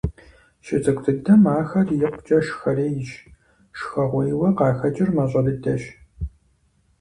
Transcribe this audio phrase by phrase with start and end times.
[0.65, 3.09] ЩыцӀыкӀу дыдэм ахэр икъукӀэ шхэрейщ,
[3.77, 5.83] шхэгъуейуэ къахэкӀыр мащӀэ дыдэщ.